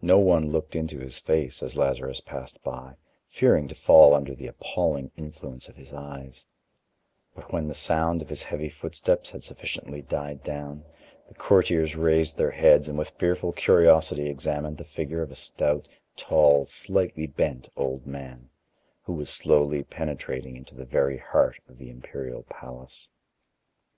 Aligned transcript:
No 0.00 0.18
one 0.18 0.50
looked 0.50 0.74
into 0.74 1.00
his 1.00 1.18
face, 1.18 1.62
as 1.62 1.76
Lazarus 1.76 2.22
passed 2.22 2.62
by, 2.62 2.94
fearing 3.28 3.68
to 3.68 3.74
fall 3.74 4.14
under 4.14 4.34
the 4.34 4.46
appalling 4.46 5.10
influence 5.18 5.68
of 5.68 5.76
his 5.76 5.92
eyes; 5.92 6.46
but 7.34 7.52
when 7.52 7.68
the 7.68 7.74
sound 7.74 8.22
of 8.22 8.30
his 8.30 8.42
heavy 8.44 8.70
footsteps 8.70 9.28
had 9.28 9.44
sufficiently 9.44 10.00
died 10.00 10.42
down, 10.42 10.86
the 11.28 11.34
courtiers 11.34 11.94
raised 11.94 12.38
their 12.38 12.52
heads 12.52 12.88
and 12.88 12.96
with 12.96 13.10
fearful 13.18 13.52
curiosity 13.52 14.30
examined 14.30 14.78
the 14.78 14.84
figure 14.84 15.20
of 15.20 15.30
a 15.30 15.36
stout, 15.36 15.86
tall, 16.16 16.64
slightly 16.64 17.26
bent 17.26 17.68
old 17.76 18.06
man, 18.06 18.48
who 19.02 19.12
was 19.12 19.28
slowly 19.28 19.82
penetrating 19.82 20.56
into 20.56 20.74
the 20.74 20.86
very 20.86 21.18
heart 21.18 21.60
of 21.68 21.76
the 21.76 21.90
imperial 21.90 22.44
palace. 22.44 23.10